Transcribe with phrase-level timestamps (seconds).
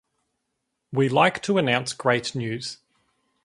[0.91, 2.79] We like to announce great news.